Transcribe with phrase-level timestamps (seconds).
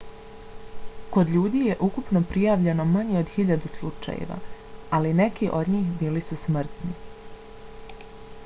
[1.15, 4.37] kod ljudi je ukupno prijavljeno manje od hiljadu slučajeva
[4.99, 6.97] ali neki od njih bili su smrtni